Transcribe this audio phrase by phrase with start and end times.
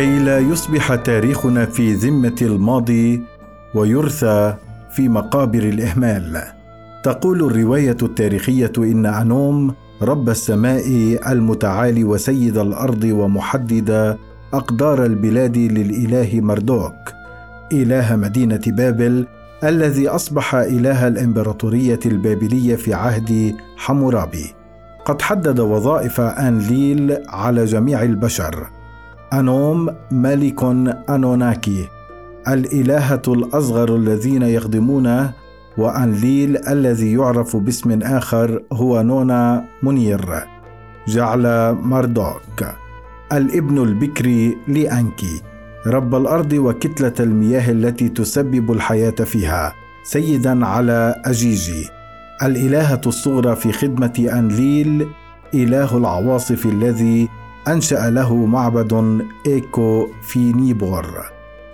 [0.00, 3.22] كي لا يصبح تاريخنا في ذمة الماضي
[3.74, 4.54] ويرثى
[4.90, 6.42] في مقابر الإهمال.
[7.02, 10.84] تقول الرواية التاريخية إن انوم رب السماء
[11.28, 14.16] المتعالي وسيد الأرض ومحدد
[14.54, 17.12] أقدار البلاد للإله مردوك
[17.72, 19.26] إله مدينة بابل
[19.64, 24.54] الذي أصبح إله الإمبراطورية البابلية في عهد حمورابي.
[25.04, 28.79] قد حدد وظائف انليل على جميع البشر.
[29.32, 30.64] أنوم ملك
[31.10, 31.88] أنوناكي
[32.48, 35.32] الإلهة الأصغر الذين يخدمونه
[35.78, 40.20] وأنليل الذي يعرف باسم آخر هو نونا منير.
[41.08, 42.64] جعل ماردوك
[43.32, 45.42] الابن البكري لأنكي
[45.86, 49.72] رب الأرض وكتلة المياه التي تسبب الحياة فيها.
[50.04, 51.88] سيدا على أجيجي
[52.42, 55.06] الإلهة الصغرى في خدمة أنليل
[55.54, 57.28] إله العواصف الذي
[57.68, 61.24] أنشأ له معبد إيكو في نيبور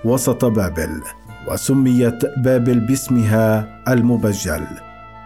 [0.04, 1.02] وسط بابل
[1.50, 4.66] وسميت بابل باسمها المبجل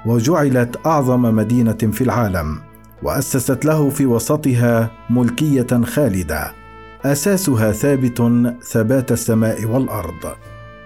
[0.07, 2.59] وجعلت أعظم مدينة في العالم
[3.03, 6.53] وأسست له في وسطها ملكية خالدة
[7.05, 8.23] أساسها ثابت
[8.63, 10.35] ثبات السماء والأرض.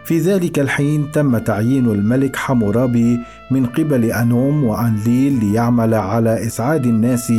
[0.04, 3.18] في ذلك الحين تم تعيين الملك حمورابي
[3.50, 7.32] من قبل أنوم وأنليل ليعمل على إسعاد الناس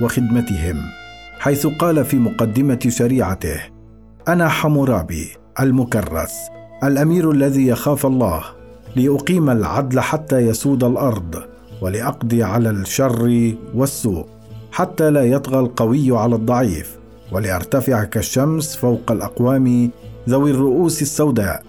[0.00, 0.76] وخدمتهم.
[1.44, 3.60] حيث قال في مقدمة شريعته
[4.28, 5.28] أنا حمورابي
[5.60, 6.32] المكرس
[6.84, 8.44] الأمير الذي يخاف الله
[8.96, 11.42] لأقيم العدل حتى يسود الأرض
[11.80, 14.26] ولأقضي على الشر والسوء
[14.72, 16.98] حتى لا يطغى القوي على الضعيف
[17.32, 19.90] ولأرتفع كالشمس فوق الأقوام
[20.28, 21.62] ذوي الرؤوس السوداء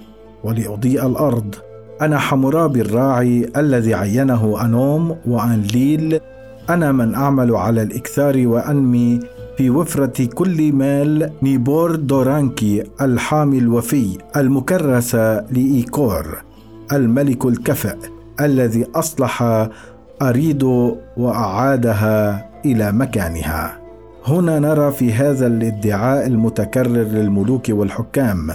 [0.44, 1.56] ولأضيء الأرض.
[2.02, 6.20] أنا حمورابي الراعي الذي عينه أنوم وانليل
[6.70, 9.20] أنا من أعمل على الإكثار وأنمي
[9.58, 16.44] في وفرة كل مال نيبور دورانكي الحامي الوفي المكرس لإيكور
[16.92, 17.98] الملك الكفأ
[18.42, 19.68] الذي أصلح
[20.22, 23.82] أريدو وأعادها إلى مكانها.
[24.26, 28.52] هنا نرى في هذا الادعاء المتكرر للملوك والحكام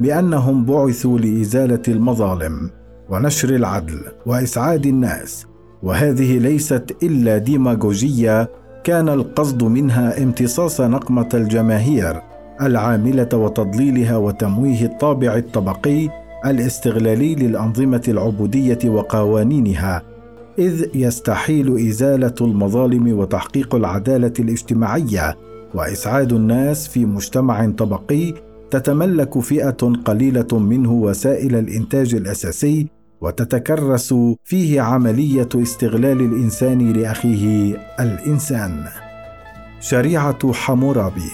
[0.00, 2.70] بأنهم بعثوا لإزالة المظالم
[3.10, 5.46] ونشر العدل وإسعاد الناس
[5.82, 8.50] وهذه ليست إلا ديماغوجية
[8.84, 12.22] كان القصد منها امتصاص نقمة الجماهير
[12.62, 16.08] العاملة وتضليلها وتمويه الطابع الطبقي
[16.46, 20.02] الاستغلالي للأنظمة العبودية وقوانينها
[20.58, 25.36] إذ يستحيل إزالة المظالم وتحقيق العدالة الاجتماعية
[25.74, 28.34] وإسعاد الناس في مجتمع طبقي
[28.70, 32.86] تتملك فئة قليلة منه وسائل الإنتاج الأساسي
[33.24, 34.14] وتتكرس
[34.44, 38.84] فيه عملية استغلال الإنسان لأخيه الإنسان.
[39.80, 41.30] شريعة حمورابي.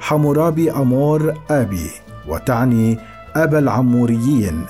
[0.00, 1.90] حمورابي أمور أبي
[2.28, 2.98] وتعني
[3.36, 4.64] أبا العموريين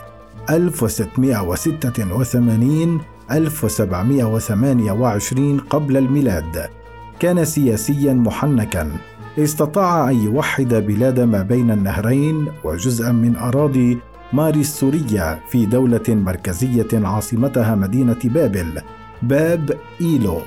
[0.51, 6.69] 1686 1728 قبل الميلاد.
[7.21, 8.91] كان سياسيا محنكا.
[9.39, 13.99] استطاع أن يوحد بلاد ما بين النهرين وجزءا من أراضي
[14.33, 18.81] ماري السورية في دولة مركزية عاصمتها مدينة بابل
[19.23, 20.41] باب إيلو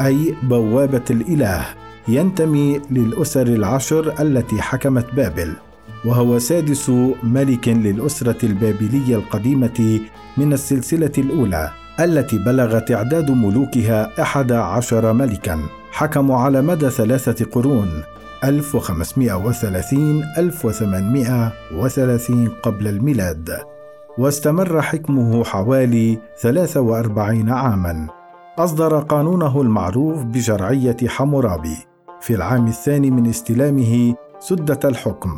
[0.00, 1.64] أي بوابة الإله
[2.08, 5.52] ينتمي للأسر العشر التي حكمت بابل
[6.04, 6.90] وهو سادس
[7.22, 10.00] ملك للأسرة البابلية القديمة
[10.36, 15.60] من السلسلة الأولى التي بلغ تعداد ملوكها أحد عشر ملكا
[15.92, 18.02] حكموا على مدى ثلاثة قرون.
[18.44, 23.50] 1530 1830 قبل الميلاد
[24.18, 28.08] واستمر حكمه حوالي 43 عاما.
[28.58, 31.76] أصدر قانونه المعروف بشرعية حمورابي
[32.20, 35.30] في العام الثاني من استلامه سدة الحكم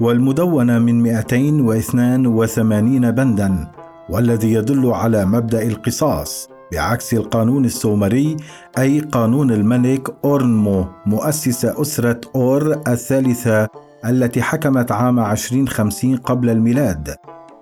[0.00, 3.66] والمدونة من 282 بندا
[4.10, 6.48] والذي يدل على مبدأ القصاص.
[6.72, 8.36] بعكس القانون السومري
[8.78, 13.68] أي قانون الملك أورنمو مؤسس أسرة أور الثالثة
[14.04, 17.14] التي حكمت عام 2050 قبل الميلاد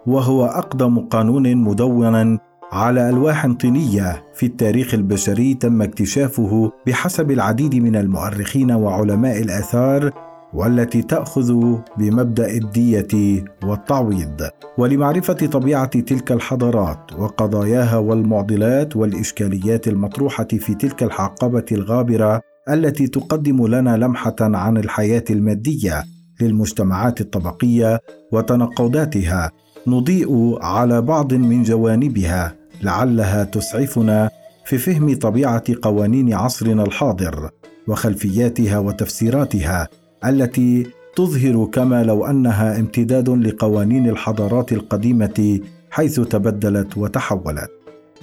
[0.07, 2.39] وهو أقدم قانون مدون
[2.73, 11.03] على ألواح طينية في التاريخ البشري تم اكتشافه بحسب العديد من المؤرخين وعلماء الآثار والتي
[11.03, 14.49] تأخذ بمبدأ الدية والتعويض.
[14.79, 22.41] ولمعرفة طبيعة تلك الحضارات وقضاياها والمعضلات والإشكاليات المطروحة في تلك الحقبه الغابرة
[22.71, 26.05] التي تقدم لنا لمحة عن الحياة المادية
[26.41, 28.01] للمجتمعات الطبقية
[28.33, 29.51] وتناقضاتها
[29.87, 34.31] نضيء على بعض من جوانبها لعلها تسعفنا
[34.65, 37.51] في فهم طبيعة قوانين عصرنا الحاضر
[37.89, 39.89] وخلفياتها وتفسيراتها
[40.25, 40.87] التي
[41.17, 45.61] تظهر كما لو أنها امتداد لقوانين الحضارات القديمة
[45.91, 47.71] حيث تبدلت وتحولت.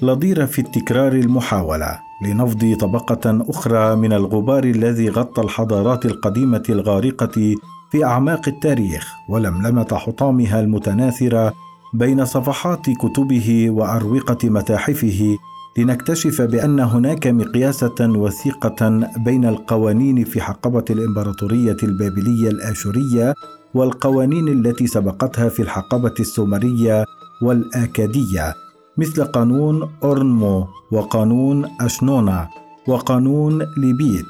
[0.01, 7.56] لضير في التكرار المحاولة لنفض طبقة أخرى من الغبار الذي غطى الحضارات القديمة الغارقة
[7.92, 11.53] في أعماق التاريخ ولملمة حطامها المتناثرة
[11.94, 15.38] بين صفحات كتبه وأروقة متاحفه
[15.77, 23.33] لنكتشف بأن هناك مقياسة وثيقة بين القوانين في حقبة الإمبراطورية البابلية الآشورية
[23.74, 27.06] والقوانين التي سبقتها في الحقبة السومرية
[27.42, 28.54] والآكادية
[28.98, 32.48] مثل قانون أورنمو وقانون أشنونا
[32.88, 34.25] وقانون ليبيت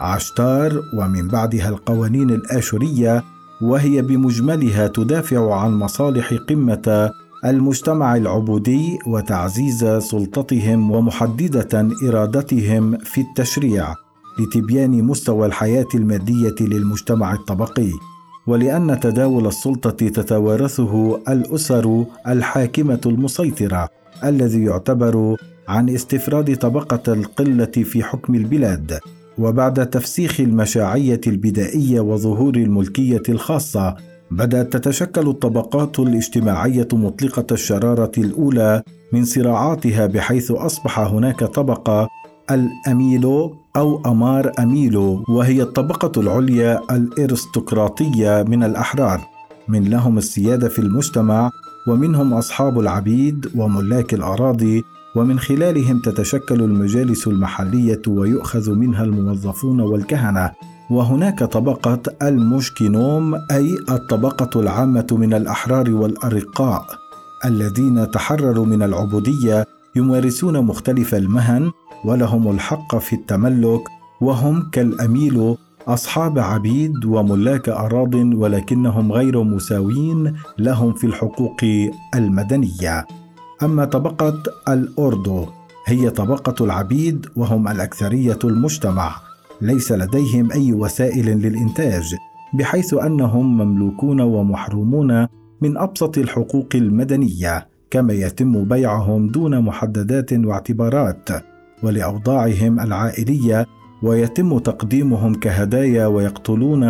[0.00, 3.24] عشتار ومن بعدها القوانين الآشورية
[3.62, 7.10] وهي بمجملها تدافع عن مصالح قمة
[7.44, 13.94] المجتمع العبودي وتعزيز سلطتهم ومحددة إرادتهم في التشريع
[14.38, 17.90] لتبيان مستوى الحياة المادية للمجتمع الطبقي
[18.46, 23.88] ولأن تداول السلطة تتوارثه الأسر الحاكمة المسيطرة
[24.24, 25.36] الذي يعتبر
[25.68, 28.98] عن استفراد طبقة القلة في حكم البلاد
[29.38, 33.96] وبعد تفسيخ المشاعية البدائية وظهور الملكية الخاصة
[34.30, 38.82] بدأت تتشكل الطبقات الاجتماعية مطلقة الشرارة الأولى
[39.12, 42.08] من صراعاتها بحيث أصبح هناك طبقة
[42.50, 49.20] الأميلو أو أمار أميلو وهي الطبقة العليا الأرستقراطية من الأحرار.
[49.68, 51.50] من لهم السيادة في المجتمع
[51.88, 54.82] ومنهم أصحاب العبيد وملاك الأراضي
[55.16, 60.52] ومن خلالهم تتشكل المجالس المحلية ويؤخذ منها الموظفون والكهنة.
[60.90, 66.86] وهناك طبقة المشكنوم أي الطبقة العامة من الأحرار والأرقاء
[67.44, 69.64] الذين تحرروا من العبودية
[69.96, 71.70] يمارسون مختلف المهن
[72.04, 73.80] ولهم الحق في التملك
[74.20, 75.56] وهم كالأميل
[75.88, 81.64] أصحاب عبيد وملاك اراض ولكنهم غير مساوين لهم في الحقوق
[82.14, 83.06] المدنية.
[83.62, 85.46] أما طبقة الاوردو
[85.86, 89.29] هي طبقة العبيد وهم الأكثرية المجتمع.
[89.62, 92.16] ليس لديهم أي وسائل للإنتاج
[92.54, 95.26] بحيث أنهم مملوكون ومحرومون
[95.62, 101.28] من أبسط الحقوق المدنية كما يتم بيعهم دون محددات واعتبارات
[101.82, 103.66] ولأوضاعهم العائلية
[104.02, 106.84] ويتم تقديمهم كهدايا ويقتلون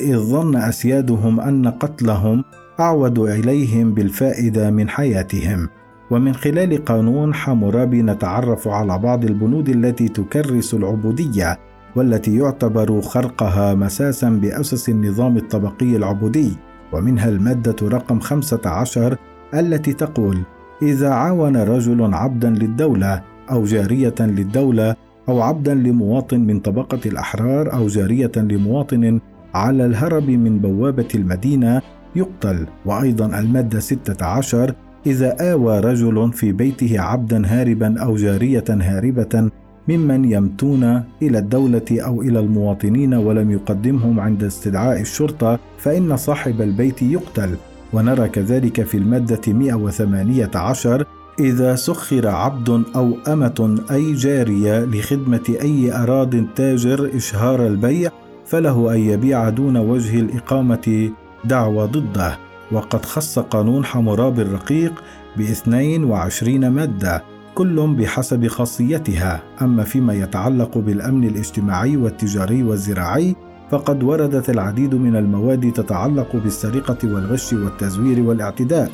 [0.00, 2.44] إذ ظن أسيادهم أن قتلهم
[2.80, 5.68] أعود إليهم بالفائدة من حياتهم.
[6.10, 11.58] ومن خلال قانون حمورابي نتعرف على بعض البنود التي تكرس العبودية
[11.96, 16.52] والتي يعتبر خرقها مساسا بأسس النظام الطبقي العبودي
[16.92, 19.16] ومنها المادة رقم 15
[19.54, 20.38] التي تقول
[20.82, 24.96] إذا عاون رجل عبدا للدولة أو جارية للدولة
[25.28, 29.20] أو عبدا لمواطن من طبقة الأحرار أو جارية لمواطن
[29.54, 31.82] على الهرب من بوابة المدينة
[32.16, 32.66] يقتل.
[32.86, 34.74] وأيضا المادة 16
[35.06, 39.50] إذا آوى رجل في بيته عبدا هاربا أو جارية هاربة
[39.88, 47.02] ممن يمتون إلى الدولة أو إلى المواطنين ولم يقدمهم عند استدعاء الشرطة فإن صاحب البيت
[47.02, 47.56] يقتل.
[47.92, 51.04] ونرى كذلك في المادة 118
[51.40, 58.10] إذا سخر عبد أو أمة أي جارية لخدمة أي أراض تاجر إشهار البيع
[58.46, 61.10] فله أن يبيع دون وجه الإقامة
[61.44, 62.38] دعوى ضده.
[62.72, 64.92] وقد خص قانون حمورابي الرقيق
[65.36, 67.22] ب 22 مادة.
[67.54, 69.42] كل بحسب خاصيتها.
[69.62, 73.36] أما فيما يتعلق بالأمن الاجتماعي والتجاري والزراعي
[73.70, 78.90] فقد وردت العديد من المواد تتعلق بالسرقة والغش والتزوير والاعتداء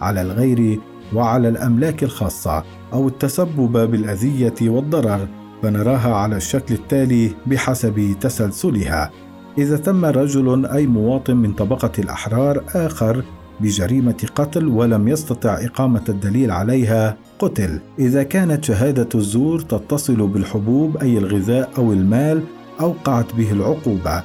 [0.00, 0.80] على الغير
[1.14, 5.28] وعلى الأملاك الخاصة أو التسبب بالأذية والضرر
[5.62, 9.10] فنراها على الشكل التالي بحسب تسلسلها.
[9.58, 13.24] إذا تم رجل أي مواطن من طبقة الأحرار آخر
[13.60, 17.80] بجريمة قتل ولم يستطع إقامة الدليل عليها قتل.
[17.98, 22.42] إذا كانت شهادة الزور تتصل بالحبوب أي الغذاء أو المال
[22.80, 24.22] أوقعت به العقوبة.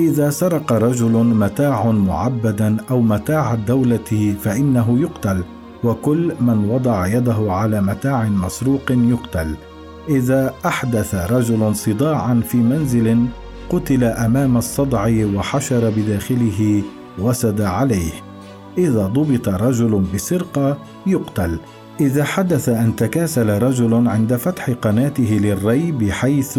[0.00, 5.44] إذا سرق رجل متاع معبدا أو متاع الدولة فإنه يقتل
[5.84, 9.54] وكل من وضع يده على متاع مسروق يقتل.
[10.08, 13.26] إذا أحدث رجل صداعا في منزل
[13.70, 16.82] قتل أمام الصدع وحشر بداخله
[17.18, 18.27] وسد عليه.
[18.78, 21.58] إذا ضبط رجل بسرقة يقتل
[22.00, 26.58] إذا حدث أن تكاسل رجل عند فتح قناته للري بحيث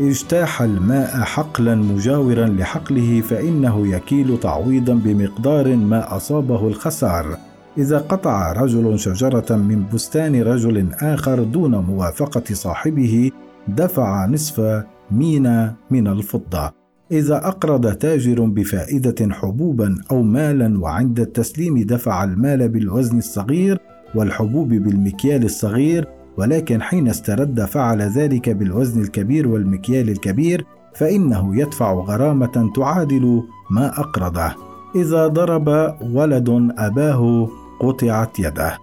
[0.00, 7.38] اجتاح الماء حقلا مجاورا لحقله فإنه يكيل تعويضا بمقدار ما أصابه الخسار.
[7.78, 13.30] إذا قطع رجل شجرة من بستان رجل آخر دون موافقة صاحبه
[13.68, 16.83] دفع نصف مينا من الفضة.
[17.12, 23.78] إذا أقرض تاجر بفائدة حبوبا أو مالا وعند التسليم دفع المال بالوزن الصغير
[24.14, 32.70] والحبوب بالمكيال الصغير ولكن حين استرد فعل ذلك بالوزن الكبير والمكيال الكبير فإنه يدفع غرامة
[32.76, 34.54] تعادل ما أقرضه.
[34.96, 37.48] إذا ضرب ولد أباه
[37.80, 38.78] قطعت يده.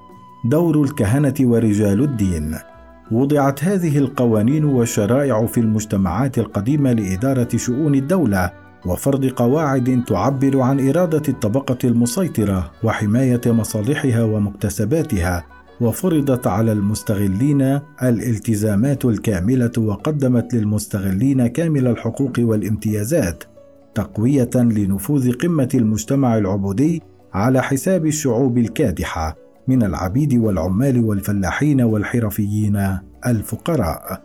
[0.45, 2.55] دور الكهنة ورجال الدين.
[3.11, 8.51] وضعت هذه القوانين والشرائع في المجتمعات القديمة لإدارة شؤون الدولة
[8.85, 15.45] وفرض قواعد تعبر عن إرادة الطبقة المسيطرة وحماية مصالحها ومكتسباتها
[15.81, 23.43] وفرضت على المستغلين الالتزامات الكاملة وقدمت للمستغلين كامل الحقوق والامتيازات
[23.95, 27.01] تقوية لنفوذ قمة المجتمع العبودي
[27.33, 29.35] على حساب الشعوب الكادحة.
[29.67, 34.21] من العبيد والعمال والفلاحين والحرفيين الفقراء.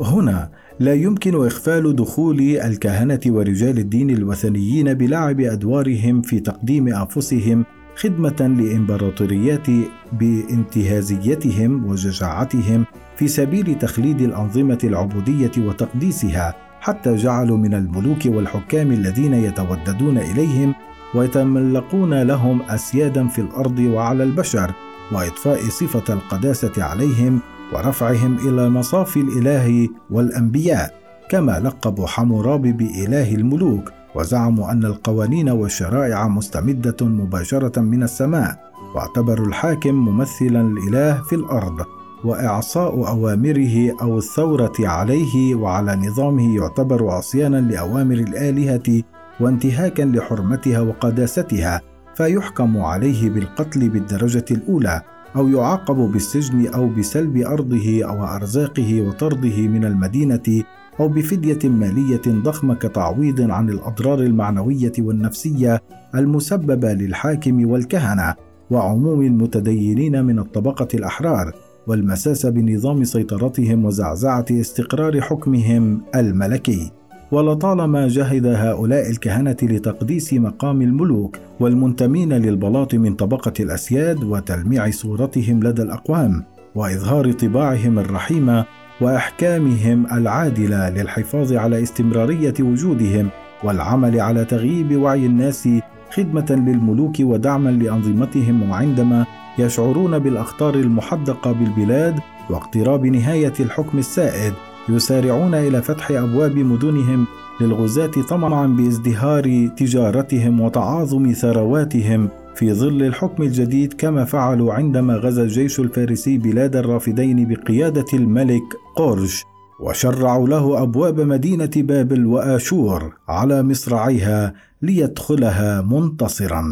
[0.00, 7.64] هنا لا يمكن إغفال دخول الكهنة ورجال الدين الوثنيين بلعب أدوارهم في تقديم أنفسهم
[7.96, 9.66] خدمة لإمبراطوريات
[10.12, 12.84] بانتهازيتهم وجشاعتهم
[13.16, 20.74] في سبيل تخليد الأنظمة العبودية وتقديسها حتى جعلوا من الملوك والحكام الذين يتوددون إليهم
[21.14, 24.72] ويتملقون لهم أسيادا في الأرض وعلى البشر
[25.12, 27.40] وإطفاء صفة القداسة عليهم
[27.72, 30.94] ورفعهم إلى مصاف الإله والأنبياء
[31.30, 39.94] كما لقبوا حمورابي بإله الملوك وزعموا أن القوانين والشرائع مستمدة مباشرة من السماء واعتبروا الحاكم
[39.94, 41.86] ممثلا الإله في الأرض
[42.24, 49.02] وإعصاء أوامره أو الثورة عليه وعلى نظامه يعتبر عصيانا لأوامر الآلهة
[49.40, 51.80] وانتهاكا لحرمتها وقداستها
[52.14, 55.02] فيحكم عليه بالقتل بالدرجة الأولى
[55.36, 60.64] أو يعاقب بالسجن أو بسلب أرضه أو أرزاقه وطرده من المدينة
[61.00, 65.82] أو بفدية مالية ضخمة كتعويض عن الأضرار المعنوية والنفسية
[66.14, 68.34] المسببة للحاكم والكهنة
[68.70, 71.52] وعموم المتدينين من الطبقة الأحرار
[71.86, 76.92] والمساس بنظام سيطرتهم وزعزعة استقرار حكمهم الملكي.
[77.32, 85.82] ولطالما جهد هؤلاء الكهنة لتقديس مقام الملوك والمنتمين للبلاط من طبقة الأسياد وتلميع صورتهم لدى
[85.82, 88.64] الأقوام وإظهار طباعهم الرحيمة
[89.00, 93.28] وأحكامهم العادلة للحفاظ على استمرارية وجودهم
[93.64, 95.68] والعمل على تغييب وعي الناس
[96.10, 99.26] خدمة للملوك ودعما لأنظمتهم وعندما
[99.58, 102.20] يشعرون بالأخطار المحدقة بالبلاد
[102.50, 104.52] واقتراب نهاية الحكم السائد
[104.88, 107.26] يسارعون إلى فتح أبواب مدنهم
[107.60, 112.28] للغزاة طمعا بازدهار تجارتهم وتعاظم ثرواتهم.
[112.54, 118.62] في ظل الحكم الجديد كما فعلوا عندما غزا الجيش الفارسي بلاد الرافدين بقيادة الملك
[118.96, 119.44] قرش
[119.80, 126.64] وشرعوا له أبواب مدينة بابل وآشور على مصراعيها ليدخلها منتصرا.